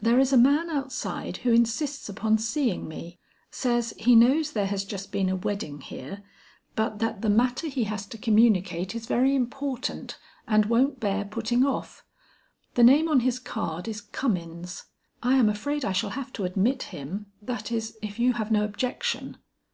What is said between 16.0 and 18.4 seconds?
have to admit him, that is, if you